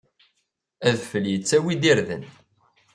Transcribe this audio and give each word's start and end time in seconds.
Adfel 0.89 1.25
yettttawi-d 1.29 1.83
irden. 1.91 2.23